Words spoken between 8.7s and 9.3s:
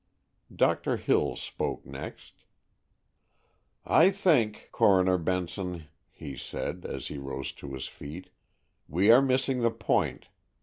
"we are